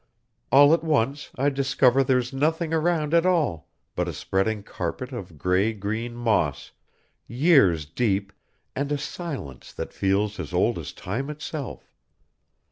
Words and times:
All 0.51 0.73
at 0.73 0.83
once, 0.83 1.29
I 1.35 1.49
discover 1.49 2.03
there's 2.03 2.33
nothing 2.33 2.73
around 2.73 3.13
at 3.13 3.23
all 3.23 3.69
but 3.95 4.07
a 4.07 4.13
spreading 4.13 4.63
carpet 4.63 5.13
of 5.13 5.37
gray 5.37 5.73
green 5.73 6.15
moss, 6.15 6.71
years 7.27 7.85
deep, 7.85 8.33
and 8.75 8.91
a 8.91 8.97
silence 8.97 9.71
that 9.73 9.93
feels 9.93 10.39
as 10.39 10.53
old 10.53 10.79
as 10.79 10.91
time 10.91 11.29
itself. 11.29 11.93